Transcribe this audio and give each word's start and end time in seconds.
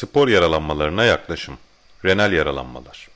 Spor 0.00 0.28
yaralanmalarına 0.28 1.04
yaklaşım. 1.04 1.58
Renal 2.04 2.32
yaralanmalar. 2.32 3.08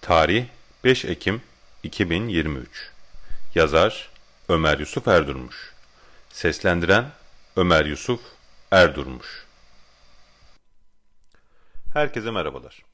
Tarih 0.00 0.44
5 0.84 1.04
Ekim 1.04 1.42
2023. 1.82 2.90
Yazar 3.54 4.10
Ömer 4.48 4.78
Yusuf 4.78 5.08
Erdurmuş. 5.08 5.72
Seslendiren 6.32 7.10
Ömer 7.58 7.86
Yusuf 7.86 8.20
Erdurmuş. 8.70 9.46
Herkese 11.92 12.30
merhabalar. 12.30 12.84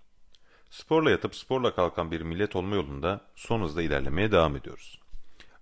Sporla 0.71 1.11
yatıp 1.11 1.37
sporla 1.37 1.75
kalkan 1.75 2.11
bir 2.11 2.21
millet 2.21 2.57
olma 2.57 2.75
yolunda 2.75 3.21
son 3.35 3.63
hızla 3.63 3.83
ilerlemeye 3.83 4.33
devam 4.33 4.57
ediyoruz. 4.57 5.01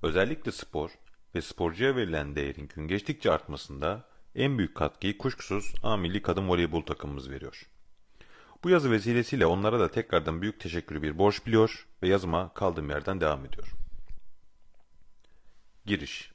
Özellikle 0.03 0.53
spor 0.53 0.91
ve 1.35 1.43
sporcuya 1.43 1.97
verilen 1.97 2.37
değerin 2.37 2.69
gün 2.75 2.89
geçtikçe 2.89 3.33
artmasında 3.33 4.05
en 4.35 4.59
büyük 4.59 4.75
katkıyı 4.75 5.19
kuşkusuz 5.19 5.75
A 5.83 5.97
milli 5.97 6.23
kadın 6.23 6.49
voleybol 6.49 6.83
takımımız 6.83 7.31
veriyor. 7.31 7.67
Bu 8.65 8.71
yazı 8.71 8.91
vesilesiyle 8.91 9.47
onlara 9.47 9.81
da 9.81 9.91
tekrardan 9.91 10.43
büyük 10.43 10.61
teşekkürü 10.61 11.03
bir 11.03 11.19
borç 11.19 11.47
biliyor 11.47 11.87
ve 12.03 12.09
yazıma 12.09 12.55
kaldığım 12.55 12.91
yerden 12.91 13.21
devam 13.21 13.47
ediyorum. 13.47 13.79
Giriş 15.87 16.32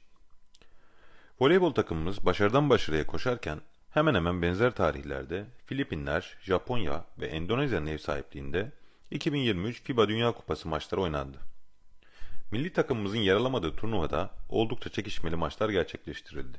Voleybol 1.40 1.72
takımımız 1.72 2.26
başarıdan 2.26 2.70
başarıya 2.70 3.06
koşarken 3.06 3.60
hemen 3.90 4.14
hemen 4.14 4.42
benzer 4.42 4.74
tarihlerde 4.74 5.46
Filipinler, 5.66 6.36
Japonya 6.42 7.04
ve 7.18 7.26
Endonezya'nın 7.26 7.86
ev 7.86 7.98
sahipliğinde 7.98 8.72
2023 9.10 9.82
FIBA 9.82 10.08
Dünya 10.08 10.32
Kupası 10.32 10.68
maçları 10.68 11.00
oynandı. 11.00 11.38
Milli 12.50 12.72
takımımızın 12.72 13.18
yer 13.18 13.34
alamadığı 13.34 13.76
turnuvada 13.76 14.30
oldukça 14.48 14.90
çekişmeli 14.90 15.36
maçlar 15.36 15.68
gerçekleştirildi. 15.68 16.58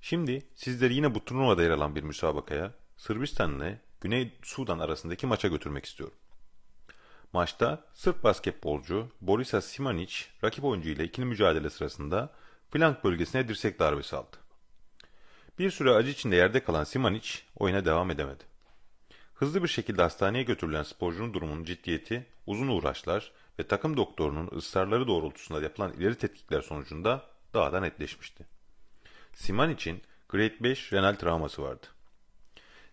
Şimdi 0.00 0.42
sizleri 0.54 0.94
yine 0.94 1.14
bu 1.14 1.24
turnuvada 1.24 1.62
yer 1.62 1.70
alan 1.70 1.96
bir 1.96 2.02
müsabakaya 2.02 2.72
Sırbistan 2.96 3.56
ile 3.56 3.80
Güney 4.00 4.32
Sudan 4.42 4.78
arasındaki 4.78 5.26
maça 5.26 5.48
götürmek 5.48 5.84
istiyorum. 5.84 6.16
Maçta 7.32 7.84
Sırp 7.94 8.24
basketbolcu 8.24 9.08
Borisa 9.20 9.60
Simanic 9.60 10.14
rakip 10.44 10.64
oyuncu 10.64 10.88
ile 10.88 11.04
ikili 11.04 11.26
mücadele 11.26 11.70
sırasında 11.70 12.32
flank 12.70 13.04
bölgesine 13.04 13.48
dirsek 13.48 13.78
darbesi 13.78 14.16
aldı. 14.16 14.36
Bir 15.58 15.70
süre 15.70 15.90
acı 15.90 16.10
içinde 16.10 16.36
yerde 16.36 16.64
kalan 16.64 16.84
Simanic 16.84 17.28
oyuna 17.56 17.84
devam 17.84 18.10
edemedi. 18.10 18.44
Hızlı 19.34 19.62
bir 19.62 19.68
şekilde 19.68 20.02
hastaneye 20.02 20.42
götürülen 20.44 20.82
sporcunun 20.82 21.34
durumunun 21.34 21.64
ciddiyeti, 21.64 22.26
uzun 22.46 22.68
uğraşlar 22.68 23.32
ve 23.58 23.62
takım 23.62 23.96
doktorunun 23.96 24.50
ısrarları 24.56 25.06
doğrultusunda 25.06 25.62
yapılan 25.62 25.92
ileri 25.92 26.14
tetkikler 26.14 26.60
sonucunda 26.60 27.24
daha 27.54 27.72
da 27.72 27.80
netleşmişti. 27.80 28.46
Siman 29.34 29.70
için 29.70 30.02
Grade 30.28 30.56
5 30.60 30.92
renal 30.92 31.14
travması 31.14 31.62
vardı. 31.62 31.86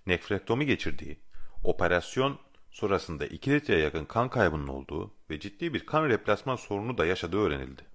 Nefrektomi 0.05 0.65
geçirdiği, 0.65 1.19
operasyon 1.63 2.39
sonrasında 2.71 3.25
2 3.25 3.51
litreye 3.51 3.79
yakın 3.79 4.05
kan 4.05 4.29
kaybının 4.29 4.67
olduğu 4.67 5.13
ve 5.29 5.39
ciddi 5.39 5.73
bir 5.73 5.85
kan 5.85 6.09
replasman 6.09 6.55
sorunu 6.55 6.97
da 6.97 7.05
yaşadığı 7.05 7.39
öğrenildi. 7.39 7.92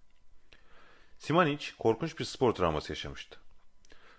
Simanic 1.18 1.66
korkunç 1.78 2.18
bir 2.18 2.24
spor 2.24 2.52
travması 2.52 2.92
yaşamıştı. 2.92 3.38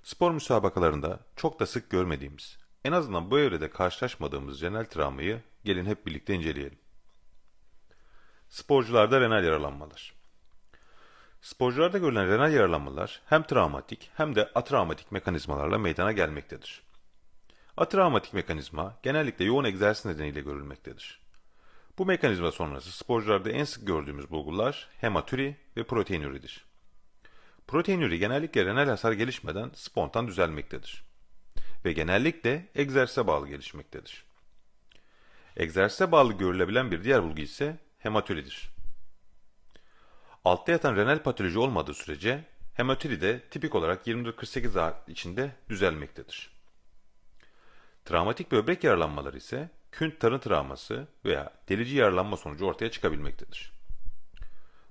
Spor 0.03 0.31
müsabakalarında 0.31 1.19
çok 1.35 1.59
da 1.59 1.65
sık 1.65 1.89
görmediğimiz, 1.89 2.57
en 2.85 2.91
azından 2.91 3.31
bu 3.31 3.39
evrede 3.39 3.69
karşılaşmadığımız 3.69 4.61
renal 4.61 4.85
travmayı 4.85 5.41
gelin 5.63 5.85
hep 5.85 6.05
birlikte 6.05 6.33
inceleyelim. 6.33 6.79
Sporcularda 8.49 9.21
renal 9.21 9.43
yaralanmalar. 9.43 10.13
Sporcularda 11.41 11.97
görülen 11.97 12.27
renal 12.27 12.53
yaralanmalar 12.53 13.21
hem 13.25 13.43
travmatik 13.43 14.11
hem 14.13 14.35
de 14.35 14.51
atravmatik 14.55 15.11
mekanizmalarla 15.11 15.77
meydana 15.77 16.11
gelmektedir. 16.11 16.81
Atravmatik 17.77 18.33
mekanizma 18.33 18.99
genellikle 19.03 19.45
yoğun 19.45 19.63
egzersiz 19.63 20.05
nedeniyle 20.05 20.41
görülmektedir. 20.41 21.19
Bu 21.97 22.05
mekanizma 22.05 22.51
sonrası 22.51 22.91
sporcularda 22.91 23.49
en 23.49 23.63
sık 23.63 23.87
gördüğümüz 23.87 24.31
bulgular 24.31 24.87
hematüri 24.97 25.57
ve 25.77 25.83
proteinüridir. 25.83 26.68
Proteinüri 27.69 28.19
genellikle 28.19 28.65
renal 28.65 28.87
hasar 28.87 29.11
gelişmeden 29.11 29.71
spontan 29.73 30.27
düzelmektedir. 30.27 31.03
Ve 31.85 31.93
genellikle 31.93 32.67
egzersize 32.75 33.27
bağlı 33.27 33.47
gelişmektedir. 33.47 34.23
Egzersize 35.57 36.11
bağlı 36.11 36.33
görülebilen 36.33 36.91
bir 36.91 37.03
diğer 37.03 37.23
bulgu 37.23 37.41
ise 37.41 37.77
hematüridir. 37.99 38.69
Altta 40.45 40.71
yatan 40.71 40.95
renal 40.95 41.23
patoloji 41.23 41.59
olmadığı 41.59 41.93
sürece 41.93 42.43
hematuri 42.73 43.21
de 43.21 43.39
tipik 43.39 43.75
olarak 43.75 44.07
24-48 44.07 44.69
saat 44.69 45.09
içinde 45.09 45.51
düzelmektedir. 45.69 46.49
Travmatik 48.05 48.51
böbrek 48.51 48.83
yaralanmaları 48.83 49.37
ise 49.37 49.69
künt 49.91 50.19
tarın 50.19 50.39
travması 50.39 51.07
veya 51.25 51.53
delici 51.69 51.95
yaralanma 51.95 52.37
sonucu 52.37 52.65
ortaya 52.65 52.91
çıkabilmektedir. 52.91 53.78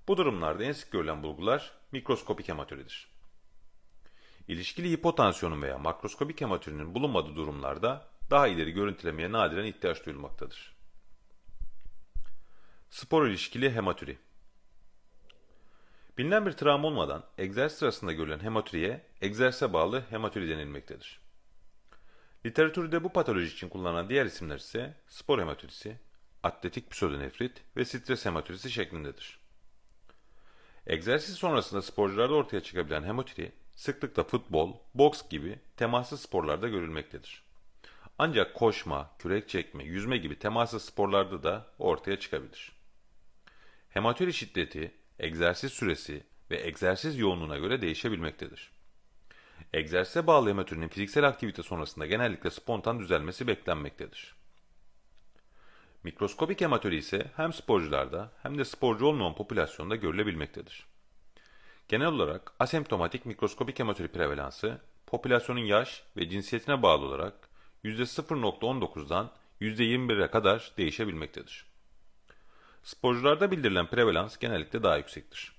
Bu 0.09 0.17
durumlarda 0.17 0.65
en 0.65 0.73
sık 0.73 0.93
görülen 0.93 1.23
bulgular 1.23 1.73
mikroskopik 1.93 2.49
hematuridir. 2.49 3.09
İlişkili 4.49 4.91
hipotansiyonun 4.91 5.63
veya 5.63 5.79
makroskopik 5.79 6.41
hematürinin 6.41 6.95
bulunmadığı 6.95 7.37
durumlarda 7.37 8.09
daha 8.31 8.49
ileri 8.49 8.71
görüntülemeye 8.71 9.33
nadiren 9.33 9.65
ihtiyaç 9.65 10.07
duyulmaktadır. 10.07 10.77
Spor 12.91 13.27
ilişkili 13.27 13.75
hematüri 13.75 14.19
Bilinen 16.19 16.47
bir 16.47 16.53
travma 16.53 16.89
olmadan 16.89 17.25
egzersiz 17.39 17.79
sırasında 17.79 18.13
görülen 18.13 18.41
hematüriye 18.41 19.07
egzersize 19.21 19.73
bağlı 19.73 20.05
hematüri 20.11 20.49
denilmektedir. 20.49 21.21
Literatürde 22.47 23.05
bu 23.05 23.13
patoloji 23.13 23.55
için 23.55 23.69
kullanılan 23.69 24.09
diğer 24.09 24.27
isimler 24.27 24.57
ise 24.57 24.95
spor 25.09 25.39
hematürisi, 25.39 25.99
atletik 26.43 26.91
psödonefrit 26.91 27.63
ve 27.77 27.85
stres 27.85 28.27
hematürisi 28.27 28.71
şeklindedir. 28.71 29.48
Egzersiz 30.89 31.35
sonrasında 31.35 31.83
sporcularda 31.83 32.35
ortaya 32.35 32.61
çıkabilen 32.61 33.03
hematüri 33.03 33.53
sıklıkla 33.75 34.25
futbol, 34.25 34.77
boks 34.95 35.29
gibi 35.31 35.59
temaslı 35.77 36.19
sporlarda 36.19 36.69
görülmektedir. 36.69 37.43
Ancak 38.19 38.55
koşma, 38.55 39.11
kürek 39.19 39.49
çekme, 39.49 39.85
yüzme 39.85 40.17
gibi 40.17 40.39
temaslı 40.39 40.81
sporlarda 40.81 41.43
da 41.43 41.67
ortaya 41.79 42.19
çıkabilir. 42.19 42.73
Hematüri 43.89 44.33
şiddeti 44.33 44.93
egzersiz 45.19 45.73
süresi 45.73 46.23
ve 46.51 46.67
egzersiz 46.67 47.19
yoğunluğuna 47.19 47.59
göre 47.59 47.81
değişebilmektedir. 47.81 48.71
Egzersize 49.73 50.27
bağlı 50.27 50.49
hematürinin 50.49 50.89
fiziksel 50.89 51.29
aktivite 51.29 51.63
sonrasında 51.63 52.07
genellikle 52.07 52.51
spontan 52.51 53.01
düzelmesi 53.01 53.47
beklenmektedir. 53.47 54.38
Mikroskopik 56.09 56.61
hematüri 56.61 56.97
ise 56.97 57.31
hem 57.37 57.53
sporcularda 57.53 58.33
hem 58.43 58.59
de 58.59 58.65
sporcu 58.65 59.07
olmayan 59.07 59.35
popülasyonda 59.35 59.97
görülebilmektedir. 59.97 60.87
Genel 61.89 62.07
olarak 62.07 62.53
asemptomatik 62.59 63.27
mikroskopik 63.27 63.79
hematüri 63.79 64.09
prevalansı, 64.09 64.81
popülasyonun 65.07 65.61
yaş 65.61 66.03
ve 66.17 66.29
cinsiyetine 66.31 66.83
bağlı 66.83 67.07
olarak 67.07 67.49
%0.19'dan 67.85 69.31
%21'e 69.61 70.31
kadar 70.31 70.73
değişebilmektedir. 70.79 71.67
Sporcularda 72.83 73.51
bildirilen 73.51 73.87
prevalans 73.87 74.37
genellikle 74.37 74.83
daha 74.83 74.97
yüksektir. 74.97 75.53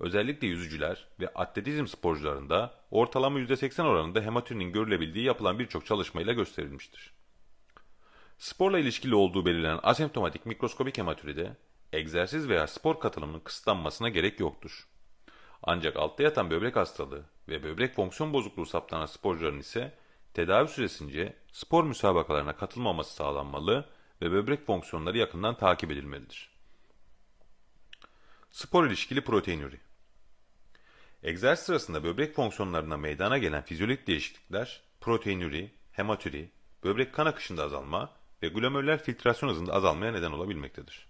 Özellikle 0.00 0.46
yüzücüler 0.46 1.08
ve 1.20 1.28
atletizm 1.28 1.86
sporcularında 1.86 2.74
ortalama 2.90 3.40
%80 3.40 3.82
oranında 3.82 4.20
hematürinin 4.20 4.72
görülebildiği 4.72 5.24
yapılan 5.24 5.58
birçok 5.58 5.86
çalışmayla 5.86 6.32
gösterilmiştir. 6.32 7.21
Sporla 8.42 8.78
ilişkili 8.78 9.14
olduğu 9.14 9.46
belirlenen 9.46 9.80
asemptomatik 9.82 10.46
mikroskobik 10.46 10.98
hematüride 10.98 11.56
egzersiz 11.92 12.48
veya 12.48 12.66
spor 12.66 13.00
katılımının 13.00 13.40
kısıtlanmasına 13.40 14.08
gerek 14.08 14.40
yoktur. 14.40 14.88
Ancak 15.62 15.96
altta 15.96 16.22
yatan 16.22 16.50
böbrek 16.50 16.76
hastalığı 16.76 17.24
ve 17.48 17.62
böbrek 17.62 17.94
fonksiyon 17.94 18.32
bozukluğu 18.32 18.66
saptanan 18.66 19.06
sporcuların 19.06 19.58
ise 19.58 19.94
tedavi 20.34 20.68
süresince 20.68 21.36
spor 21.52 21.84
müsabakalarına 21.84 22.56
katılmaması 22.56 23.14
sağlanmalı 23.14 23.88
ve 24.22 24.32
böbrek 24.32 24.66
fonksiyonları 24.66 25.18
yakından 25.18 25.56
takip 25.56 25.90
edilmelidir. 25.90 26.50
Spor 28.50 28.86
ilişkili 28.86 29.20
proteinüri 29.20 29.80
Egzersiz 31.22 31.66
sırasında 31.66 32.04
böbrek 32.04 32.34
fonksiyonlarına 32.34 32.96
meydana 32.96 33.38
gelen 33.38 33.62
fizyolojik 33.62 34.06
değişiklikler 34.06 34.80
proteinüri, 35.00 35.70
hematüri, 35.92 36.50
böbrek 36.84 37.14
kan 37.14 37.26
akışında 37.26 37.64
azalma 37.64 38.21
ve 38.42 38.48
glomerüler 38.48 39.02
filtrasyon 39.02 39.50
hızında 39.50 39.72
azalmaya 39.72 40.12
neden 40.12 40.32
olabilmektedir. 40.32 41.06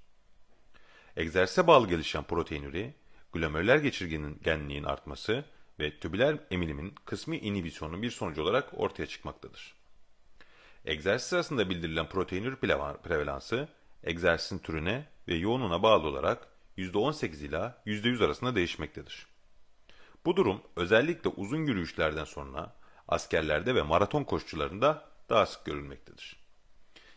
Egzersize 1.16 1.66
bağlı 1.66 1.88
gelişen 1.88 2.22
proteinüri, 2.22 2.94
glomerüler 3.32 3.76
geçirgenliğin 3.76 4.84
artması 4.84 5.44
ve 5.80 5.98
tübüler 5.98 6.36
emilimin 6.50 6.94
kısmi 7.04 7.38
inhibisyonu 7.38 8.02
bir 8.02 8.10
sonucu 8.10 8.42
olarak 8.42 8.80
ortaya 8.80 9.06
çıkmaktadır. 9.06 9.74
Egzersiz 10.84 11.28
sırasında 11.28 11.70
bildirilen 11.70 12.08
proteinür 12.08 12.56
prevalansı, 13.02 13.68
egzersizin 14.04 14.58
türüne 14.58 15.08
ve 15.28 15.34
yoğunluğuna 15.34 15.82
bağlı 15.82 16.08
olarak 16.08 16.48
%18 16.78 17.44
ila 17.44 17.82
%100 17.86 18.24
arasında 18.24 18.54
değişmektedir. 18.54 19.26
Bu 20.24 20.36
durum 20.36 20.62
özellikle 20.76 21.30
uzun 21.30 21.66
yürüyüşlerden 21.66 22.24
sonra 22.24 22.76
askerlerde 23.08 23.74
ve 23.74 23.82
maraton 23.82 24.24
koşucularında 24.24 25.04
daha 25.28 25.46
sık 25.46 25.64
görülmektedir. 25.64 26.41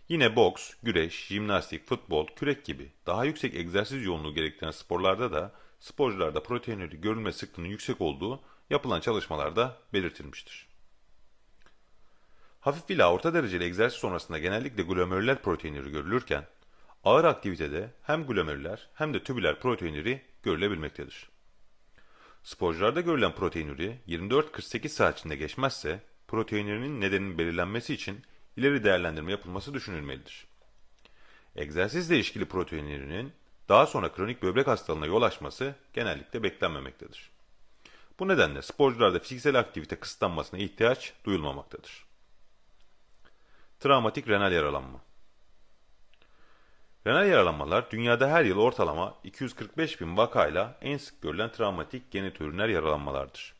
Yine 0.09 0.35
boks, 0.35 0.73
güreş, 0.83 1.27
jimnastik, 1.27 1.87
futbol, 1.87 2.27
kürek 2.27 2.65
gibi 2.65 2.91
daha 3.05 3.25
yüksek 3.25 3.55
egzersiz 3.55 4.05
yoğunluğu 4.05 4.33
gerektiren 4.33 4.71
sporlarda 4.71 5.31
da 5.31 5.51
sporcularda 5.79 6.43
proteinleri 6.43 7.01
görülme 7.01 7.31
sıklığının 7.31 7.67
yüksek 7.67 8.01
olduğu 8.01 8.41
yapılan 8.69 8.99
çalışmalarda 8.99 9.77
belirtilmiştir. 9.93 10.67
Hafif 12.59 12.89
ila 12.89 13.13
orta 13.13 13.33
dereceli 13.33 13.63
egzersiz 13.63 13.99
sonrasında 13.99 14.39
genellikle 14.39 14.83
glomerüler 14.83 15.41
proteinleri 15.41 15.91
görülürken, 15.91 16.47
ağır 17.03 17.23
aktivitede 17.23 17.93
hem 18.03 18.27
glomerüler 18.27 18.89
hem 18.93 19.13
de 19.13 19.23
tübüler 19.23 19.59
proteinleri 19.59 20.21
görülebilmektedir. 20.43 21.29
Sporcularda 22.43 23.01
görülen 23.01 23.35
proteinuri 23.35 23.99
24-48 24.07 24.89
saat 24.89 25.19
içinde 25.19 25.35
geçmezse 25.35 26.01
proteinürinin 26.27 27.01
nedeninin 27.01 27.37
belirlenmesi 27.37 27.93
için 27.93 28.23
ileri 28.57 28.83
değerlendirme 28.83 29.31
yapılması 29.31 29.73
düşünülmelidir. 29.73 30.47
Egzersizle 31.55 32.15
ilişkili 32.15 32.45
proteinürinin 32.45 33.33
daha 33.69 33.85
sonra 33.85 34.11
kronik 34.11 34.41
böbrek 34.43 34.67
hastalığına 34.67 35.05
yol 35.05 35.21
açması 35.21 35.75
genellikle 35.93 36.43
beklenmemektedir. 36.43 37.29
Bu 38.19 38.27
nedenle 38.27 38.61
sporcularda 38.61 39.19
fiziksel 39.19 39.59
aktivite 39.59 39.95
kısıtlanmasına 39.95 40.59
ihtiyaç 40.59 41.13
duyulmamaktadır. 41.25 42.05
Travmatik 43.79 44.27
renal 44.27 44.51
yaralanma 44.51 44.99
Renal 47.07 47.27
yaralanmalar 47.27 47.91
dünyada 47.91 48.29
her 48.29 48.45
yıl 48.45 48.57
ortalama 48.57 49.15
245 49.23 50.01
bin 50.01 50.17
vakayla 50.17 50.77
en 50.81 50.97
sık 50.97 51.21
görülen 51.21 51.51
travmatik 51.51 52.11
genitüriner 52.11 52.69
yaralanmalardır. 52.69 53.53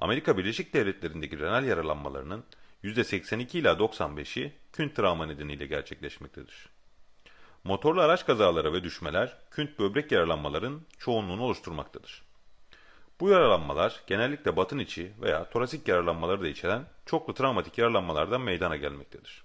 Amerika 0.00 0.38
Birleşik 0.38 0.74
Devletleri'ndeki 0.74 1.38
renal 1.38 1.64
yaralanmalarının 1.64 2.44
%82 2.84 3.58
ila 3.58 3.72
95'i 3.72 4.52
künt 4.72 4.96
travma 4.96 5.26
nedeniyle 5.26 5.66
gerçekleşmektedir. 5.66 6.68
Motorlu 7.64 8.00
araç 8.00 8.26
kazaları 8.26 8.72
ve 8.72 8.84
düşmeler 8.84 9.36
künt 9.50 9.78
böbrek 9.78 10.12
yaralanmaların 10.12 10.82
çoğunluğunu 10.98 11.42
oluşturmaktadır. 11.42 12.22
Bu 13.20 13.28
yaralanmalar 13.28 14.02
genellikle 14.06 14.56
batın 14.56 14.78
içi 14.78 15.12
veya 15.22 15.50
torasik 15.50 15.88
yaralanmaları 15.88 16.42
da 16.42 16.48
içeren 16.48 16.84
çoklu 17.06 17.34
travmatik 17.34 17.78
yaralanmalardan 17.78 18.40
meydana 18.40 18.76
gelmektedir. 18.76 19.44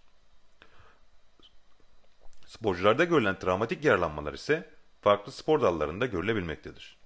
Sporcularda 2.46 3.04
görülen 3.04 3.40
travmatik 3.40 3.86
yaralanmalar 3.86 4.34
ise 4.34 4.70
farklı 5.02 5.32
spor 5.32 5.62
dallarında 5.62 6.06
görülebilmektedir. 6.06 6.98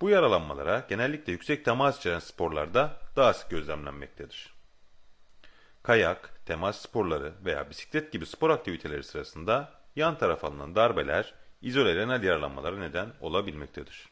Bu 0.00 0.10
yaralanmalara 0.10 0.86
genellikle 0.88 1.32
yüksek 1.32 1.64
temas 1.64 1.98
içeren 1.98 2.18
sporlarda 2.18 3.00
daha 3.16 3.32
sık 3.32 3.50
gözlemlenmektedir. 3.50 4.59
Kayak, 5.82 6.30
temas 6.46 6.82
sporları 6.82 7.32
veya 7.44 7.70
bisiklet 7.70 8.12
gibi 8.12 8.26
spor 8.26 8.50
aktiviteleri 8.50 9.02
sırasında 9.02 9.72
yan 9.96 10.18
taraf 10.18 10.44
alınan 10.44 10.74
darbeler 10.74 11.34
izole 11.62 11.96
renal 11.96 12.22
yaralanmalara 12.22 12.78
neden 12.78 13.08
olabilmektedir. 13.20 14.08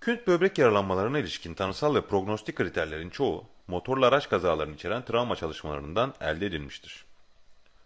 Künt 0.00 0.26
böbrek 0.26 0.58
yaralanmalarına 0.58 1.18
ilişkin 1.18 1.54
tanısal 1.54 1.94
ve 1.94 2.00
prognostik 2.00 2.56
kriterlerin 2.56 3.10
çoğu 3.10 3.44
motorlu 3.68 4.06
araç 4.06 4.28
kazalarını 4.28 4.74
içeren 4.74 5.04
travma 5.04 5.36
çalışmalarından 5.36 6.14
elde 6.20 6.46
edilmiştir. 6.46 7.04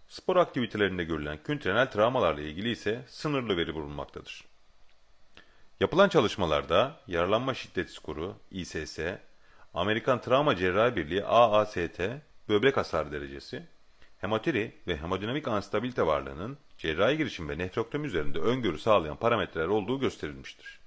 Spor 0.08 0.36
aktivitelerinde 0.36 1.04
görülen 1.04 1.38
künt 1.44 1.66
renal 1.66 1.86
travmalarla 1.86 2.40
ilgili 2.40 2.70
ise 2.70 3.02
sınırlı 3.08 3.56
veri 3.56 3.74
bulunmaktadır. 3.74 4.44
Yapılan 5.80 6.08
çalışmalarda 6.08 6.96
yaralanma 7.06 7.54
şiddet 7.54 7.90
skoru, 7.90 8.36
ISS, 8.50 8.98
Amerikan 9.76 10.20
Travma 10.20 10.56
Cerrahi 10.56 10.96
Birliği 10.96 11.25
AAST, 11.25 12.00
böbrek 12.49 12.76
hasar 12.76 13.12
derecesi, 13.12 13.62
hematiri 14.19 14.75
ve 14.87 14.96
hemodinamik 14.96 15.49
anstabilite 15.49 16.06
varlığının 16.06 16.58
cerrahi 16.78 17.17
girişim 17.17 17.49
ve 17.49 17.58
nefroktomi 17.58 18.06
üzerinde 18.06 18.38
öngörü 18.38 18.78
sağlayan 18.78 19.17
parametreler 19.17 19.67
olduğu 19.67 20.00
gösterilmiştir. 20.00 20.81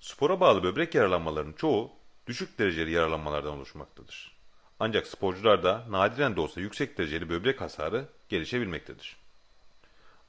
Spora 0.00 0.40
bağlı 0.40 0.62
böbrek 0.62 0.94
yaralanmalarının 0.94 1.52
çoğu 1.52 1.90
düşük 2.26 2.58
dereceli 2.58 2.90
yaralanmalardan 2.90 3.52
oluşmaktadır. 3.52 4.36
Ancak 4.80 5.06
sporcularda 5.06 5.84
nadiren 5.90 6.36
de 6.36 6.40
olsa 6.40 6.60
yüksek 6.60 6.98
dereceli 6.98 7.28
böbrek 7.28 7.60
hasarı 7.60 8.08
gelişebilmektedir. 8.28 9.16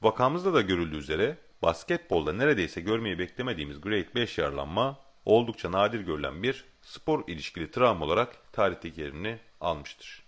Vakamızda 0.02 0.54
da 0.54 0.60
görüldüğü 0.60 0.96
üzere 0.96 1.36
basketbolda 1.62 2.32
neredeyse 2.32 2.80
görmeyi 2.80 3.18
beklemediğimiz 3.18 3.80
Grade 3.80 4.14
5 4.14 4.38
yaralanma 4.38 5.09
oldukça 5.30 5.72
nadir 5.72 6.00
görülen 6.00 6.42
bir 6.42 6.64
spor 6.82 7.28
ilişkili 7.28 7.70
travma 7.70 8.04
olarak 8.04 8.52
tarihteki 8.52 9.00
yerini 9.00 9.38
almıştır. 9.60 10.22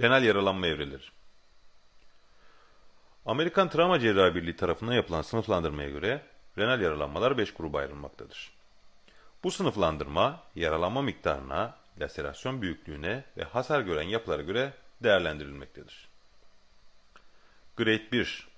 Renal 0.00 0.24
yaralanma 0.24 0.66
evreleri 0.66 1.02
Amerikan 3.26 3.68
Travma 3.68 4.00
Cerrahi 4.00 4.34
Birliği 4.34 4.56
tarafından 4.56 4.92
yapılan 4.92 5.22
sınıflandırmaya 5.22 5.90
göre 5.90 6.22
renal 6.58 6.80
yaralanmalar 6.80 7.38
5 7.38 7.54
gruba 7.54 7.78
ayrılmaktadır. 7.78 8.52
Bu 9.44 9.50
sınıflandırma 9.50 10.42
yaralanma 10.54 11.02
miktarına, 11.02 11.76
laserasyon 12.00 12.62
büyüklüğüne 12.62 13.24
ve 13.36 13.44
hasar 13.44 13.80
gören 13.80 14.08
yapılara 14.08 14.42
göre 14.42 14.72
değerlendirilmektedir. 15.02 16.08
Grade 17.76 18.12
1 18.12 18.48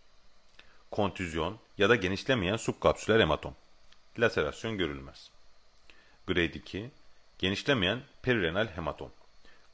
Kontüzyon 0.90 1.58
ya 1.78 1.88
da 1.88 1.94
genişlemeyen 1.94 2.56
subkapsüler 2.56 3.20
hematom. 3.20 3.55
Laserasyon 4.19 4.79
görülmez. 4.79 5.31
Grade 6.27 6.45
2 6.45 6.91
Genişlemeyen 7.39 8.01
perirenal 8.23 8.67
hematom. 8.67 9.12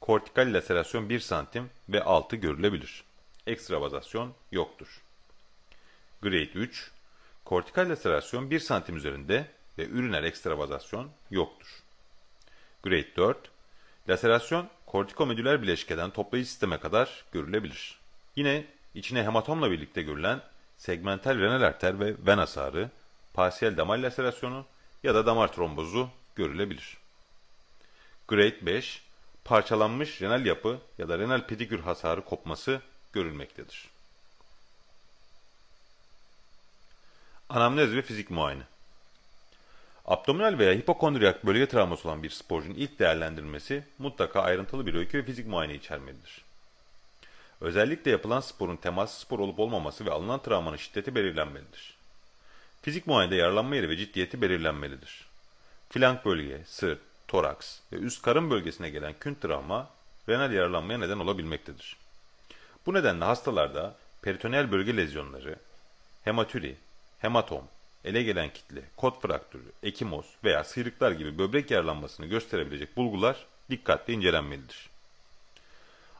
Kortikal 0.01 0.53
laserasyon 0.53 1.09
1 1.09 1.19
santim 1.19 1.69
ve 1.89 2.03
altı 2.03 2.35
görülebilir. 2.35 3.03
Ekstravazasyon 3.47 4.33
yoktur. 4.51 5.01
Grade 6.21 6.51
3 6.51 6.91
Kortikal 7.45 7.89
laserasyon 7.89 8.51
1 8.51 8.59
santim 8.59 8.97
üzerinde 8.97 9.47
ve 9.77 9.85
üriner 9.85 10.23
ekstravazasyon 10.23 11.11
yoktur. 11.31 11.67
Grade 12.83 13.15
4 13.15 13.37
Laserasyon 14.09 14.69
kortikomedüler 14.85 15.61
bileşkeden 15.61 16.09
toplayıcı 16.09 16.49
sisteme 16.49 16.79
kadar 16.79 17.25
görülebilir. 17.31 17.99
Yine 18.35 18.65
içine 18.95 19.23
hematomla 19.23 19.71
birlikte 19.71 20.01
görülen 20.01 20.41
segmental 20.77 21.39
renal 21.39 21.61
arter 21.61 21.99
ve 21.99 22.15
ven 22.27 22.37
hasarı, 22.37 22.89
parsiyel 23.37 23.77
damar 23.77 23.97
laserasyonu 23.97 24.65
ya 25.03 25.15
da 25.15 25.25
damar 25.25 25.53
trombozu 25.53 26.09
görülebilir. 26.35 26.97
Grade 28.27 28.65
5 28.65 29.01
parçalanmış 29.45 30.21
renal 30.21 30.45
yapı 30.45 30.79
ya 30.97 31.09
da 31.09 31.19
renal 31.19 31.47
pedikür 31.47 31.79
hasarı 31.79 32.25
kopması 32.25 32.81
görülmektedir. 33.13 33.89
Anamnez 37.49 37.95
ve 37.95 38.01
fizik 38.01 38.29
muayene 38.29 38.63
Abdominal 40.05 40.57
veya 40.59 40.73
hipokondriyak 40.73 41.45
bölge 41.45 41.67
travması 41.67 42.07
olan 42.07 42.23
bir 42.23 42.29
sporcunun 42.29 42.75
ilk 42.75 42.99
değerlendirilmesi 42.99 43.83
mutlaka 43.97 44.41
ayrıntılı 44.41 44.85
bir 44.85 44.93
öykü 44.93 45.17
ve 45.17 45.23
fizik 45.23 45.47
muayene 45.47 45.75
içermelidir. 45.75 46.41
Özellikle 47.61 48.11
yapılan 48.11 48.39
sporun 48.39 48.75
temas 48.75 49.17
spor 49.17 49.39
olup 49.39 49.59
olmaması 49.59 50.05
ve 50.05 50.11
alınan 50.11 50.41
travmanın 50.41 50.77
şiddeti 50.77 51.15
belirlenmelidir. 51.15 51.96
Fizik 52.81 53.07
muayenede 53.07 53.35
yaralanma 53.35 53.75
yeri 53.75 53.89
ve 53.89 53.97
ciddiyeti 53.97 54.41
belirlenmelidir. 54.41 55.27
Flank 55.89 56.25
bölge, 56.25 56.61
sırt, 56.65 56.99
toraks 57.27 57.79
ve 57.91 57.95
üst 57.95 58.21
karın 58.21 58.51
bölgesine 58.51 58.89
gelen 58.89 59.13
künt 59.19 59.41
travma 59.41 59.89
renal 60.29 60.51
yaralanmaya 60.51 60.99
neden 60.99 61.19
olabilmektedir. 61.19 61.97
Bu 62.85 62.93
nedenle 62.93 63.25
hastalarda 63.25 63.95
peritoneal 64.21 64.71
bölge 64.71 64.97
lezyonları, 64.97 65.55
hematüri, 66.23 66.75
hematom, 67.19 67.63
ele 68.03 68.23
gelen 68.23 68.49
kitle, 68.53 68.81
kot 68.97 69.21
fraktürü, 69.21 69.71
ekimoz 69.83 70.25
veya 70.43 70.63
sıyrıklar 70.63 71.11
gibi 71.11 71.37
böbrek 71.37 71.71
yaralanmasını 71.71 72.25
gösterebilecek 72.25 72.97
bulgular 72.97 73.45
dikkatle 73.69 74.13
incelenmelidir. 74.13 74.89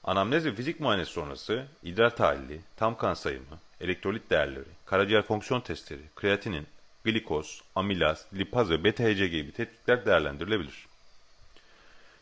Anamnez 0.08 0.46
ve 0.46 0.56
fizik 0.56 0.80
muayenesi 0.80 1.12
sonrası 1.12 1.66
idrar 1.84 2.16
tahlili, 2.16 2.62
tam 2.78 2.98
kan 2.98 3.14
sayımı, 3.14 3.60
elektrolit 3.82 4.30
değerleri, 4.30 4.70
karaciğer 4.86 5.22
fonksiyon 5.22 5.62
testleri, 5.62 6.02
kreatinin, 6.16 6.68
glikoz, 7.04 7.62
amilaz, 7.76 8.26
lipaz 8.34 8.70
ve 8.70 8.84
beta-HCG 8.84 9.28
gibi 9.28 9.52
tetkikler 9.52 10.06
değerlendirilebilir. 10.06 10.88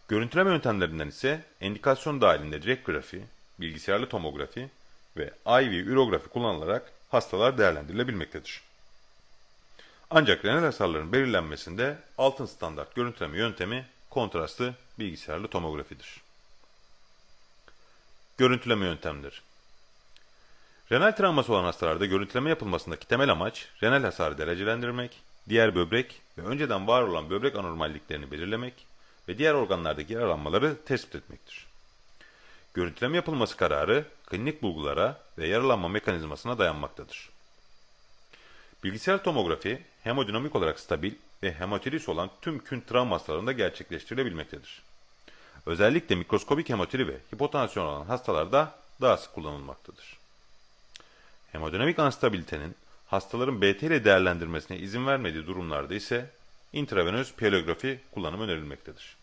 Görüntüleme 0.07 0.51
yöntemlerinden 0.51 1.07
ise 1.07 1.41
endikasyon 1.61 2.21
dahilinde 2.21 2.61
direkt 2.61 2.85
grafi, 2.85 3.23
bilgisayarlı 3.59 4.09
tomografi 4.09 4.69
ve 5.17 5.33
IV 5.47 5.71
ürografi 5.71 6.29
kullanılarak 6.29 6.91
hastalar 7.09 7.57
değerlendirilebilmektedir. 7.57 8.61
Ancak 10.09 10.45
renal 10.45 10.63
hasarların 10.63 11.11
belirlenmesinde 11.11 11.97
altın 12.17 12.45
standart 12.45 12.95
görüntüleme 12.95 13.37
yöntemi 13.37 13.85
kontrastlı 14.09 14.73
bilgisayarlı 14.99 15.47
tomografidir. 15.47 16.24
Görüntüleme 18.37 18.85
yöntemleri 18.85 19.35
Renal 20.91 21.11
travması 21.11 21.53
olan 21.53 21.63
hastalarda 21.63 22.05
görüntüleme 22.05 22.49
yapılmasındaki 22.49 23.07
temel 23.07 23.29
amaç 23.29 23.67
renal 23.83 24.03
hasarı 24.03 24.37
derecelendirmek, 24.37 25.21
diğer 25.49 25.75
böbrek 25.75 26.21
ve 26.37 26.41
önceden 26.41 26.87
var 26.87 27.01
olan 27.01 27.29
böbrek 27.29 27.55
anormalliklerini 27.55 28.31
belirlemek 28.31 28.73
ve 29.27 29.37
diğer 29.37 29.53
organlardaki 29.53 30.13
yaralanmaları 30.13 30.75
tespit 30.85 31.15
etmektir. 31.15 31.67
Görüntüleme 32.73 33.15
yapılması 33.15 33.57
kararı 33.57 34.05
klinik 34.25 34.61
bulgulara 34.61 35.21
ve 35.37 35.47
yaralanma 35.47 35.87
mekanizmasına 35.87 36.57
dayanmaktadır. 36.57 37.29
Bilgisayar 38.83 39.23
tomografi 39.23 39.83
hemodinamik 40.03 40.55
olarak 40.55 40.79
stabil 40.79 41.13
ve 41.43 41.53
hematiris 41.53 42.09
olan 42.09 42.29
tüm 42.41 42.59
kün 42.59 42.81
travma 42.81 43.15
hastalarında 43.15 43.51
gerçekleştirilebilmektedir. 43.51 44.84
Özellikle 45.65 46.15
mikroskobik 46.15 46.69
hematiri 46.69 47.07
ve 47.07 47.17
hipotansiyon 47.33 47.85
olan 47.85 48.05
hastalarda 48.05 48.75
daha 49.01 49.17
sık 49.17 49.33
kullanılmaktadır. 49.33 50.17
Hemodinamik 51.51 51.99
anstabilitenin 51.99 52.75
hastaların 53.07 53.61
BT 53.61 53.83
ile 53.83 54.05
değerlendirmesine 54.05 54.77
izin 54.77 55.07
vermediği 55.07 55.47
durumlarda 55.47 55.95
ise 55.95 56.29
intravenöz 56.73 57.33
piyelografi 57.33 57.99
kullanımı 58.11 58.43
önerilmektedir. 58.43 59.15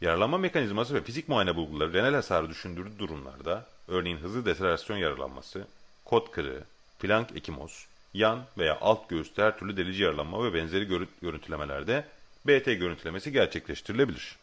Yaralanma 0.00 0.38
mekanizması 0.38 0.94
ve 0.94 1.02
fizik 1.02 1.28
muayene 1.28 1.56
bulguları 1.56 1.92
renal 1.92 2.14
hasarı 2.14 2.50
düşündürdüğü 2.50 2.98
durumlarda, 2.98 3.66
örneğin 3.88 4.16
hızlı 4.16 4.46
deselerasyon 4.46 4.96
yaralanması, 4.96 5.66
kot 6.04 6.30
kırığı, 6.30 6.64
flank 6.98 7.36
ekimoz, 7.36 7.86
yan 8.14 8.44
veya 8.58 8.78
alt 8.80 9.08
göğüste 9.08 9.42
her 9.42 9.58
türlü 9.58 9.76
delici 9.76 10.02
yaralanma 10.02 10.44
ve 10.44 10.54
benzeri 10.54 11.08
görüntülemelerde 11.22 12.04
BT 12.46 12.64
görüntülemesi 12.64 13.32
gerçekleştirilebilir. 13.32 14.36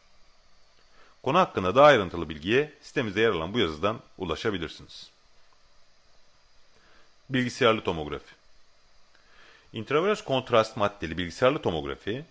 Konu 1.24 1.40
hakkında 1.40 1.76
daha 1.76 1.86
ayrıntılı 1.86 2.30
bilgiye 2.30 2.74
sitemizde 2.82 3.22
yer 3.22 3.30
alan 3.30 3.54
bu 3.54 3.60
yazıdan 3.60 4.00
ulaşabilirsiniz. 4.18 5.12
Bilgisayarlı 7.30 7.84
tomografi 7.84 8.42
İntravenöz 9.74 10.24
kontrast 10.24 10.78
maddeli 10.78 11.18
bilgisayarlı 11.18 11.62
tomografi, 11.62 12.26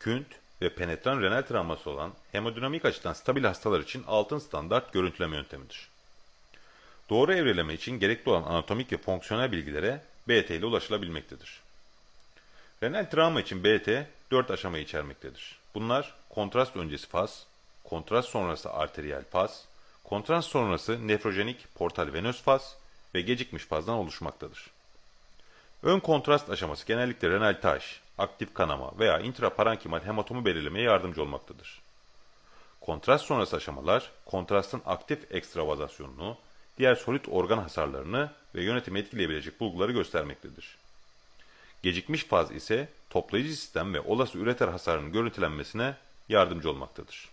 künt 0.00 0.26
ve 0.62 0.74
penetran 0.74 1.22
renal 1.22 1.42
travması 1.42 1.90
olan 1.90 2.12
hemodinamik 2.32 2.84
açıdan 2.84 3.12
stabil 3.12 3.44
hastalar 3.44 3.80
için 3.80 4.04
altın 4.06 4.38
standart 4.38 4.92
görüntüleme 4.92 5.36
yöntemidir. 5.36 5.88
Doğru 7.10 7.32
evreleme 7.32 7.74
için 7.74 8.00
gerekli 8.00 8.30
olan 8.30 8.42
anatomik 8.42 8.92
ve 8.92 8.96
fonksiyonel 8.96 9.52
bilgilere 9.52 10.02
BT 10.28 10.50
ile 10.50 10.66
ulaşılabilmektedir. 10.66 11.60
Renal 12.82 13.10
travma 13.10 13.40
için 13.40 13.64
BT 13.64 13.88
4 14.30 14.50
aşamayı 14.50 14.84
içermektedir. 14.84 15.58
Bunlar 15.74 16.14
kontrast 16.28 16.76
öncesi 16.76 17.08
faz, 17.08 17.46
kontrast 17.84 18.28
sonrası 18.28 18.72
arteriyel 18.72 19.24
faz, 19.24 19.64
kontrast 20.04 20.48
sonrası 20.48 21.08
nefrojenik 21.08 21.74
portal 21.74 22.12
venöz 22.12 22.42
faz 22.42 22.76
ve 23.14 23.20
gecikmiş 23.20 23.64
fazdan 23.64 23.94
oluşmaktadır. 23.94 24.70
Ön 25.82 26.00
kontrast 26.00 26.50
aşaması 26.50 26.86
genellikle 26.86 27.30
renal 27.30 27.60
taş, 27.60 28.00
aktif 28.18 28.54
kanama 28.54 28.98
veya 28.98 29.20
intraparankimal 29.20 30.00
hematomu 30.00 30.44
belirlemeye 30.44 30.84
yardımcı 30.84 31.22
olmaktadır. 31.22 31.80
Kontrast 32.80 33.24
sonrası 33.24 33.56
aşamalar, 33.56 34.10
kontrastın 34.26 34.82
aktif 34.86 35.34
ekstravazasyonunu, 35.34 36.36
diğer 36.78 36.94
solit 36.94 37.28
organ 37.28 37.58
hasarlarını 37.58 38.30
ve 38.54 38.62
yönetimi 38.62 38.98
etkileyebilecek 38.98 39.60
bulguları 39.60 39.92
göstermektedir. 39.92 40.76
Gecikmiş 41.82 42.24
faz 42.24 42.50
ise 42.50 42.88
toplayıcı 43.10 43.56
sistem 43.56 43.94
ve 43.94 44.00
olası 44.00 44.38
üreter 44.38 44.68
hasarının 44.68 45.12
görüntülenmesine 45.12 45.94
yardımcı 46.28 46.70
olmaktadır. 46.70 47.29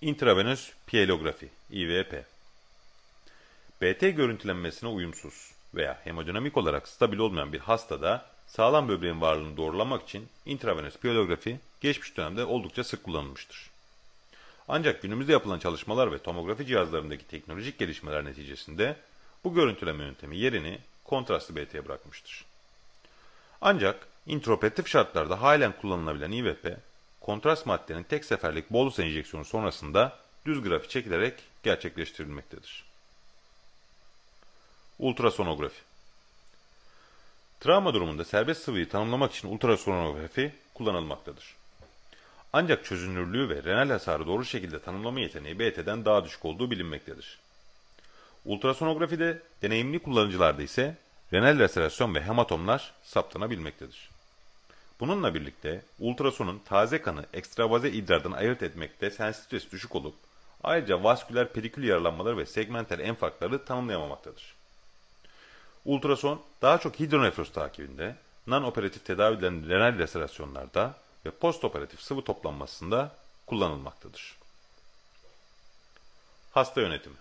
Intravenöz 0.00 0.72
piyelografi, 0.86 1.48
IVP 1.70 2.24
BT 3.82 4.00
görüntülenmesine 4.00 4.88
uyumsuz 4.88 5.52
veya 5.74 6.00
hemodinamik 6.04 6.56
olarak 6.56 6.88
stabil 6.88 7.18
olmayan 7.18 7.52
bir 7.52 7.58
hastada 7.58 8.26
sağlam 8.46 8.88
böbreğin 8.88 9.20
varlığını 9.20 9.56
doğrulamak 9.56 10.02
için 10.02 10.28
intravenöz 10.46 10.96
piyelografi 10.96 11.60
geçmiş 11.80 12.16
dönemde 12.16 12.44
oldukça 12.44 12.84
sık 12.84 13.04
kullanılmıştır. 13.04 13.70
Ancak 14.68 15.02
günümüzde 15.02 15.32
yapılan 15.32 15.58
çalışmalar 15.58 16.12
ve 16.12 16.18
tomografi 16.18 16.66
cihazlarındaki 16.66 17.26
teknolojik 17.26 17.78
gelişmeler 17.78 18.24
neticesinde 18.24 18.96
bu 19.44 19.54
görüntüleme 19.54 20.04
yöntemi 20.04 20.38
yerini 20.38 20.78
kontrastlı 21.04 21.56
BT'ye 21.56 21.86
bırakmıştır. 21.86 22.44
Ancak 23.60 24.06
intraoperatif 24.26 24.88
şartlarda 24.88 25.42
halen 25.42 25.72
kullanılabilen 25.72 26.32
IVP, 26.32 26.78
kontrast 27.28 27.66
maddenin 27.66 28.02
tek 28.02 28.24
seferlik 28.24 28.70
bolus 28.70 28.98
enjeksiyonu 28.98 29.44
sonrasında 29.44 30.18
düz 30.46 30.62
grafi 30.62 30.88
çekilerek 30.88 31.34
gerçekleştirilmektedir. 31.62 32.84
Ultrasonografi 34.98 35.80
Travma 37.60 37.94
durumunda 37.94 38.24
serbest 38.24 38.62
sıvıyı 38.62 38.88
tanımlamak 38.88 39.34
için 39.34 39.48
ultrasonografi 39.48 40.52
kullanılmaktadır. 40.74 41.54
Ancak 42.52 42.84
çözünürlüğü 42.84 43.48
ve 43.48 43.64
renal 43.64 43.90
hasarı 43.90 44.26
doğru 44.26 44.44
şekilde 44.44 44.82
tanımlama 44.82 45.20
yeteneği 45.20 45.58
BT'den 45.58 46.04
daha 46.04 46.24
düşük 46.24 46.44
olduğu 46.44 46.70
bilinmektedir. 46.70 47.38
Ultrasonografide 48.44 49.42
deneyimli 49.62 49.98
kullanıcılarda 49.98 50.62
ise 50.62 50.96
renal 51.32 51.58
laserasyon 51.58 52.14
ve 52.14 52.22
hematomlar 52.22 52.92
saptanabilmektedir. 53.02 54.17
Bununla 55.00 55.34
birlikte 55.34 55.82
ultrasonun 55.98 56.58
taze 56.64 57.02
kanı 57.02 57.26
ekstravaze 57.32 57.90
idrardan 57.90 58.32
ayırt 58.32 58.62
etmekte 58.62 59.10
sensitivitesi 59.10 59.70
düşük 59.72 59.94
olup 59.94 60.14
ayrıca 60.62 61.04
vasküler 61.04 61.52
perikül 61.52 61.84
yaralanmaları 61.84 62.36
ve 62.36 62.46
segmentel 62.46 62.98
enfarktları 62.98 63.64
tanımlayamamaktadır. 63.64 64.54
Ultrason 65.84 66.42
daha 66.62 66.78
çok 66.78 67.00
hidronefroz 67.00 67.52
takibinde, 67.52 68.16
non-operatif 68.48 69.04
tedavi 69.04 69.36
edilen 69.36 69.68
renal 69.68 69.98
laserasyonlarda 69.98 70.94
ve 71.26 71.30
postoperatif 71.30 72.00
sıvı 72.00 72.24
toplanmasında 72.24 73.16
kullanılmaktadır. 73.46 74.36
Hasta 76.52 76.80
yönetimi 76.80 77.16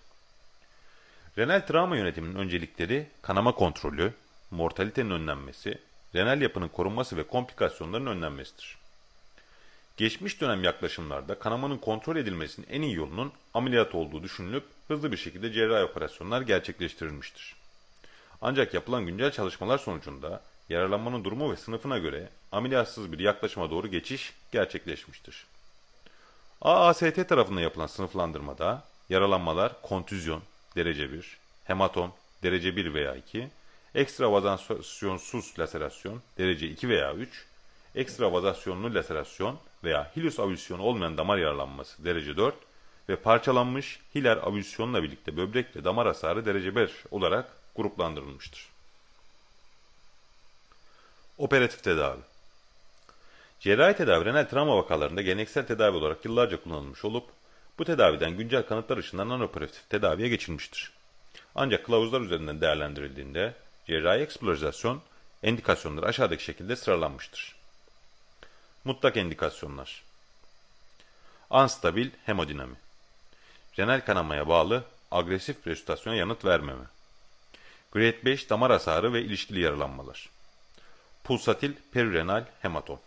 Renal 1.37 1.65
travma 1.65 1.97
yönetiminin 1.97 2.35
öncelikleri 2.35 3.07
kanama 3.21 3.51
kontrolü, 3.55 4.13
mortalitenin 4.51 5.09
önlenmesi, 5.09 5.79
renal 6.17 6.41
yapının 6.41 6.67
korunması 6.67 7.17
ve 7.17 7.23
komplikasyonların 7.23 8.05
önlenmesidir. 8.05 8.77
Geçmiş 9.97 10.41
dönem 10.41 10.63
yaklaşımlarda 10.63 11.39
kanamanın 11.39 11.77
kontrol 11.77 12.15
edilmesinin 12.15 12.67
en 12.69 12.81
iyi 12.81 12.95
yolunun 12.95 13.31
ameliyat 13.53 13.95
olduğu 13.95 14.23
düşünülüp 14.23 14.63
hızlı 14.87 15.11
bir 15.11 15.17
şekilde 15.17 15.51
cerrahi 15.51 15.83
operasyonlar 15.83 16.41
gerçekleştirilmiştir. 16.41 17.55
Ancak 18.41 18.73
yapılan 18.73 19.05
güncel 19.05 19.31
çalışmalar 19.31 19.77
sonucunda 19.77 20.41
yaralanmanın 20.69 21.23
durumu 21.23 21.51
ve 21.51 21.55
sınıfına 21.55 21.97
göre 21.97 22.29
ameliyatsız 22.51 23.11
bir 23.11 23.19
yaklaşıma 23.19 23.71
doğru 23.71 23.87
geçiş 23.87 24.33
gerçekleşmiştir. 24.51 25.45
AAST 26.61 27.29
tarafından 27.29 27.61
yapılan 27.61 27.87
sınıflandırmada 27.87 28.83
yaralanmalar 29.09 29.81
kontüzyon 29.81 30.41
derece 30.75 31.11
1, 31.11 31.37
hematom 31.63 32.11
derece 32.43 32.75
1 32.75 32.93
veya 32.93 33.15
2, 33.15 33.49
ekstravazasyonsuz 33.97 35.59
laserasyon 35.59 36.21
derece 36.37 36.67
2 36.67 36.89
veya 36.89 37.13
3, 37.13 37.45
ekstravazasyonlu 37.95 38.95
laserasyon 38.95 39.59
veya 39.83 40.11
hilus 40.15 40.39
avülsiyonu 40.39 40.83
olmayan 40.83 41.17
damar 41.17 41.37
yaralanması 41.37 42.05
derece 42.05 42.37
4 42.37 42.55
ve 43.09 43.15
parçalanmış 43.15 43.99
hiler 44.15 44.37
avülsiyonla 44.37 45.03
birlikte 45.03 45.37
böbrek 45.37 45.75
ve 45.75 45.83
damar 45.83 46.07
hasarı 46.07 46.45
derece 46.45 46.75
5 46.75 46.91
olarak 47.11 47.51
gruplandırılmıştır. 47.75 48.67
Operatif 51.37 51.83
tedavi 51.83 52.21
Cerrahi 53.59 53.95
tedavi 53.95 54.25
renal 54.25 54.43
travma 54.43 54.77
vakalarında 54.77 55.21
geleneksel 55.21 55.67
tedavi 55.67 55.97
olarak 55.97 56.25
yıllarca 56.25 56.63
kullanılmış 56.63 57.05
olup, 57.05 57.29
bu 57.79 57.85
tedaviden 57.85 58.37
güncel 58.37 58.63
kanıtlar 58.63 58.97
ışığından 58.97 59.27
non-operatif 59.27 59.89
tedaviye 59.89 60.29
geçilmiştir. 60.29 60.91
Ancak 61.55 61.85
kılavuzlar 61.85 62.21
üzerinden 62.21 62.61
değerlendirildiğinde 62.61 63.53
cerrahi 63.87 64.19
eksplorizasyon 64.19 65.01
endikasyonları 65.43 66.05
aşağıdaki 66.05 66.43
şekilde 66.43 66.75
sıralanmıştır. 66.75 67.55
Mutlak 68.83 69.17
endikasyonlar 69.17 70.03
Anstabil 71.49 72.09
hemodinami 72.25 72.75
Renal 73.79 74.01
kanamaya 74.01 74.47
bağlı 74.47 74.83
agresif 75.11 75.67
resütasyona 75.67 76.15
yanıt 76.15 76.45
vermeme 76.45 76.83
Grade 77.91 78.25
5 78.25 78.49
damar 78.49 78.71
hasarı 78.71 79.13
ve 79.13 79.21
ilişkili 79.21 79.59
yaralanmalar. 79.59 80.29
Pulsatil 81.23 81.73
perirenal 81.91 82.45
hematom. 82.61 82.99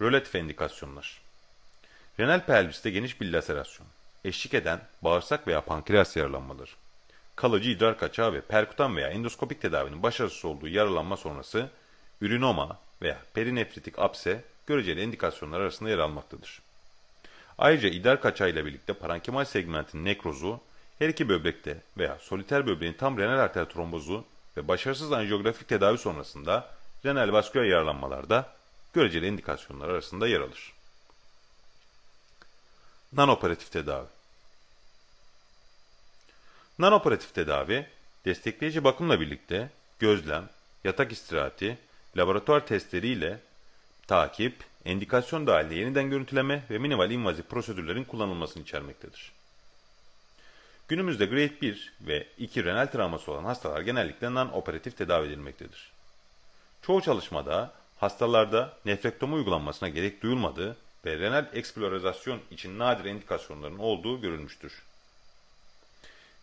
Rölatif 0.00 0.34
endikasyonlar. 0.34 1.20
Renal 2.20 2.46
pelviste 2.46 2.90
geniş 2.90 3.20
bir 3.20 3.32
laserasyon. 3.32 3.88
Eşlik 4.24 4.54
eden 4.54 4.80
bağırsak 5.02 5.46
veya 5.46 5.60
pankreas 5.60 6.16
yaralanmaları. 6.16 6.70
Kalıcı 7.38 7.70
idrar 7.70 7.98
kaçağı 7.98 8.32
ve 8.32 8.40
perkutan 8.40 8.96
veya 8.96 9.08
endoskopik 9.08 9.60
tedavinin 9.60 10.02
başarısız 10.02 10.44
olduğu 10.44 10.68
yaralanma 10.68 11.16
sonrası 11.16 11.70
ürinoma 12.20 12.78
veya 13.02 13.18
perinefritik 13.34 13.98
apse 13.98 14.44
göreceli 14.66 15.02
indikasyonlar 15.02 15.60
arasında 15.60 15.90
yer 15.90 15.98
almaktadır. 15.98 16.62
Ayrıca 17.58 17.88
idrar 17.88 18.20
kaçağı 18.20 18.50
ile 18.50 18.66
birlikte 18.66 18.92
parenkimal 18.92 19.44
segmentin 19.44 20.04
nekrozu, 20.04 20.60
her 20.98 21.08
iki 21.08 21.28
böbrekte 21.28 21.82
veya 21.98 22.18
soliter 22.20 22.66
böbreğin 22.66 22.92
tam 22.92 23.18
renal 23.18 23.38
arter 23.38 23.64
trombozu 23.64 24.24
ve 24.56 24.68
başarısız 24.68 25.12
anjiyografik 25.12 25.68
tedavi 25.68 25.98
sonrasında 25.98 26.68
renal 27.04 27.32
vasküler 27.32 27.64
yaralanmalarda 27.64 28.52
göreceli 28.92 29.26
indikasyonlar 29.26 29.88
arasında 29.88 30.28
yer 30.28 30.40
alır. 30.40 30.72
Nanoperatif 33.12 33.72
tedavi 33.72 34.17
Nanoperatif 36.78 37.34
tedavi, 37.34 37.86
destekleyici 38.24 38.84
bakımla 38.84 39.20
birlikte 39.20 39.70
gözlem, 39.98 40.48
yatak 40.84 41.12
istirahati, 41.12 41.78
laboratuvar 42.16 42.66
testleriyle 42.66 43.40
takip, 44.06 44.54
endikasyon 44.84 45.46
dahilinde 45.46 45.74
yeniden 45.74 46.10
görüntüleme 46.10 46.62
ve 46.70 46.78
minimal 46.78 47.10
invazif 47.10 47.48
prosedürlerin 47.48 48.04
kullanılmasını 48.04 48.62
içermektedir. 48.62 49.32
Günümüzde 50.88 51.26
grade 51.26 51.60
1 51.60 51.92
ve 52.00 52.26
2 52.38 52.64
renal 52.64 52.86
travması 52.86 53.32
olan 53.32 53.44
hastalar 53.44 53.80
genellikle 53.80 54.26
non-operatif 54.26 54.96
tedavi 54.96 55.26
edilmektedir. 55.26 55.92
Çoğu 56.82 57.00
çalışmada 57.00 57.72
hastalarda 57.96 58.76
nefrektomi 58.84 59.34
uygulanmasına 59.34 59.88
gerek 59.88 60.22
duyulmadığı 60.22 60.76
ve 61.04 61.18
renal 61.18 61.46
eksplorazasyon 61.52 62.40
için 62.50 62.78
nadir 62.78 63.04
indikasyonların 63.04 63.78
olduğu 63.78 64.20
görülmüştür. 64.20 64.87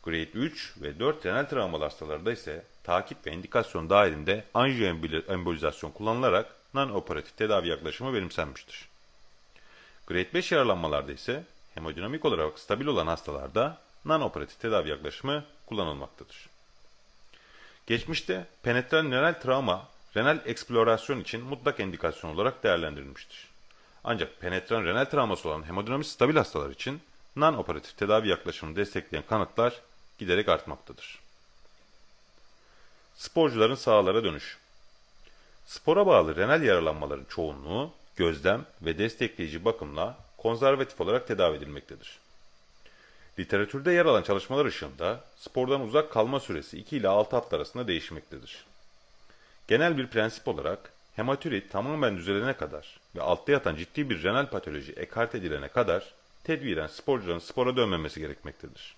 Grade 0.05 0.31
3 0.31 0.74
ve 0.81 1.00
4 1.00 1.25
renal 1.25 1.45
travmalı 1.45 1.83
hastalarda 1.83 2.31
ise 2.31 2.65
takip 2.83 3.27
ve 3.27 3.31
indikasyon 3.31 3.89
dahilinde 3.89 4.43
anjiyoembolizasyon 4.53 5.91
kullanılarak 5.91 6.55
non-operatif 6.75 7.35
tedavi 7.38 7.67
yaklaşımı 7.67 8.13
benimsenmiştir. 8.13 8.89
Grade 10.07 10.33
5 10.33 10.51
yaralanmalarda 10.51 11.12
ise 11.12 11.43
hemodinamik 11.74 12.25
olarak 12.25 12.59
stabil 12.59 12.85
olan 12.85 13.07
hastalarda 13.07 13.77
non-operatif 14.05 14.59
tedavi 14.59 14.89
yaklaşımı 14.89 15.43
kullanılmaktadır. 15.65 16.50
Geçmişte 17.88 18.45
penetral 18.63 19.12
renal 19.12 19.33
travma 19.33 19.88
renal 20.15 20.39
eksplorasyon 20.45 21.19
için 21.19 21.43
mutlak 21.43 21.79
indikasyon 21.79 22.35
olarak 22.35 22.63
değerlendirilmiştir. 22.63 23.47
Ancak 24.03 24.41
penetral 24.41 24.83
renal 24.83 25.05
travması 25.05 25.50
olan 25.50 25.63
hemodinamik 25.63 26.07
stabil 26.07 26.35
hastalar 26.35 26.69
için 26.69 27.01
non-operatif 27.38 27.95
tedavi 27.97 28.27
yaklaşımını 28.27 28.75
destekleyen 28.75 29.25
kanıtlar 29.29 29.81
giderek 30.17 30.50
artmaktadır. 30.50 31.19
Sporcuların 33.15 33.75
sahalara 33.75 34.24
dönüş 34.24 34.57
Spora 35.65 36.07
bağlı 36.07 36.36
renal 36.36 36.63
yaralanmaların 36.63 37.25
çoğunluğu 37.29 37.91
gözlem 38.15 38.65
ve 38.81 38.98
destekleyici 38.98 39.65
bakımla 39.65 40.17
konservatif 40.38 41.01
olarak 41.01 41.27
tedavi 41.27 41.57
edilmektedir. 41.57 42.19
Literatürde 43.39 43.91
yer 43.91 44.05
alan 44.05 44.22
çalışmalar 44.22 44.65
ışığında 44.65 45.24
spordan 45.38 45.81
uzak 45.81 46.12
kalma 46.12 46.39
süresi 46.39 46.77
2 46.77 46.98
ile 46.98 47.07
6 47.07 47.36
hafta 47.36 47.57
arasında 47.57 47.88
değişmektedir. 47.88 48.65
Genel 49.67 49.98
bir 49.98 50.07
prensip 50.07 50.48
olarak 50.48 50.93
hematürit 51.15 51.72
tamamen 51.72 52.17
düzelene 52.17 52.53
kadar 52.53 53.00
ve 53.15 53.22
altta 53.22 53.51
yatan 53.51 53.75
ciddi 53.75 54.10
bir 54.10 54.24
renal 54.24 54.50
patoloji 54.50 54.91
ekart 54.91 55.36
edilene 55.36 55.67
kadar 55.67 56.13
tedbiren 56.43 56.88
sporcuların 56.88 57.39
spora 57.39 57.75
dönmemesi 57.75 58.19
gerekmektedir. 58.19 58.95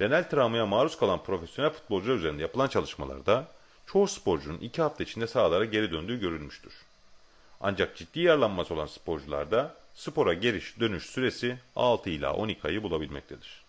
Renal 0.00 0.22
travmaya 0.30 0.66
maruz 0.66 0.98
kalan 0.98 1.22
profesyonel 1.22 1.72
futbolcular 1.72 2.14
üzerinde 2.14 2.42
yapılan 2.42 2.68
çalışmalarda 2.68 3.48
çoğu 3.86 4.08
sporcunun 4.08 4.58
2 4.58 4.82
hafta 4.82 5.04
içinde 5.04 5.26
sahalara 5.26 5.64
geri 5.64 5.90
döndüğü 5.90 6.20
görülmüştür. 6.20 6.72
Ancak 7.60 7.96
ciddi 7.96 8.20
yaralanması 8.20 8.74
olan 8.74 8.86
sporcularda 8.86 9.74
spora 9.94 10.34
geliş 10.34 10.80
dönüş 10.80 11.06
süresi 11.06 11.58
6 11.76 12.10
ila 12.10 12.34
12 12.34 12.68
ayı 12.68 12.82
bulabilmektedir. 12.82 13.64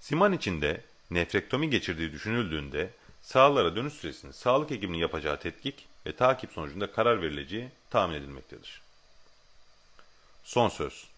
Siman 0.00 0.32
içinde 0.32 0.80
nefrektomi 1.10 1.70
geçirdiği 1.70 2.12
düşünüldüğünde 2.12 2.90
sahalara 3.22 3.76
dönüş 3.76 3.94
süresinin 3.94 4.32
sağlık 4.32 4.70
hekiminin 4.70 4.98
yapacağı 4.98 5.40
tetkik 5.40 5.88
ve 6.06 6.16
takip 6.16 6.52
sonucunda 6.52 6.92
karar 6.92 7.22
verileceği 7.22 7.68
tahmin 7.90 8.14
edilmektedir. 8.14 8.82
Son 10.44 10.68
söz. 10.68 11.09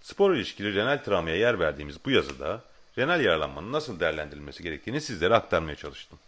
Spor 0.00 0.34
ilişkili 0.34 0.74
renal 0.74 0.98
travmaya 1.04 1.36
yer 1.36 1.60
verdiğimiz 1.60 2.04
bu 2.04 2.10
yazıda 2.10 2.60
renal 2.98 3.20
yaralanmanın 3.24 3.72
nasıl 3.72 4.00
değerlendirilmesi 4.00 4.62
gerektiğini 4.62 5.00
sizlere 5.00 5.34
aktarmaya 5.34 5.76
çalıştım. 5.76 6.18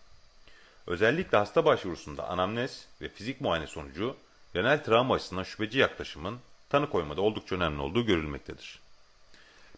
Özellikle 0.86 1.38
hasta 1.38 1.64
başvurusunda 1.64 2.28
anamnez 2.28 2.86
ve 3.00 3.08
fizik 3.08 3.40
muayene 3.40 3.66
sonucu 3.66 4.16
renal 4.56 4.84
travma 4.84 5.14
açısından 5.14 5.42
şüpheci 5.42 5.78
yaklaşımın 5.78 6.38
tanı 6.68 6.90
koymada 6.90 7.20
oldukça 7.20 7.56
önemli 7.56 7.80
olduğu 7.80 8.06
görülmektedir. 8.06 8.80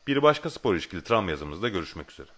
Bir 0.06 0.22
başka 0.22 0.50
spor 0.50 0.74
ilişkili 0.74 1.04
travma 1.04 1.30
yazımızda 1.30 1.68
görüşmek 1.68 2.10
üzere. 2.10 2.28